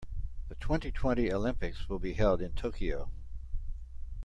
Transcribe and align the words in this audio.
The 0.49 0.55
twenty-twenty 0.55 1.31
Olympics 1.31 1.87
will 1.87 1.99
be 1.99 2.13
held 2.13 2.41
in 2.41 2.53
Tokyo. 2.53 3.11